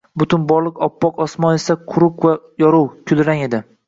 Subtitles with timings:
[0.21, 2.31] Butun borliq oppoq, osmon esa quruq va
[2.65, 3.61] yorugʻ, kulrang edi.